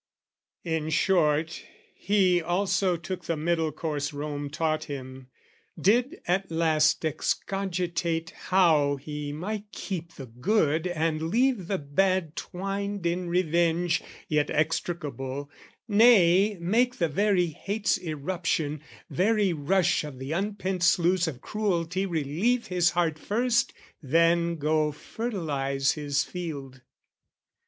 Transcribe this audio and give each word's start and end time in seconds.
In 0.63 0.89
short, 0.89 1.61
he 1.93 2.41
also 2.41 2.97
took 2.97 3.25
the 3.25 3.37
middle 3.37 3.71
course 3.71 4.11
Rome 4.13 4.49
taught 4.49 4.85
him 4.85 5.27
did 5.79 6.23
at 6.27 6.49
last 6.49 7.05
excogitate 7.05 8.31
How 8.31 8.95
he 8.95 9.31
might 9.31 9.65
keep 9.71 10.13
the 10.15 10.25
good 10.25 10.87
and 10.87 11.29
leave 11.29 11.67
the 11.67 11.77
bad 11.77 12.35
Twined 12.35 13.05
in 13.05 13.29
revenge, 13.29 14.01
yet 14.27 14.47
extricable, 14.47 15.49
nay 15.87 16.57
Make 16.59 16.95
the 16.95 17.07
very 17.07 17.45
hate's 17.49 17.99
eruption, 18.01 18.81
very 19.07 19.53
rush 19.53 20.03
Of 20.03 20.17
the 20.17 20.31
unpent 20.33 20.81
sluice 20.81 21.27
of 21.27 21.41
cruelty 21.41 22.07
relieve 22.07 22.65
His 22.69 22.89
heart 22.97 23.19
first, 23.19 23.71
then 24.01 24.55
go 24.55 24.91
fertilise 24.91 25.91
his 25.91 26.23
field. 26.23 26.81